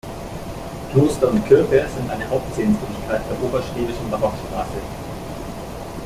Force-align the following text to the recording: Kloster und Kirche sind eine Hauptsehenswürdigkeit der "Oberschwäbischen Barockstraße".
Kloster 0.91 1.29
und 1.29 1.45
Kirche 1.45 1.87
sind 1.95 2.09
eine 2.09 2.27
Hauptsehenswürdigkeit 2.27 3.21
der 3.29 3.39
"Oberschwäbischen 3.47 4.09
Barockstraße". 4.09 4.79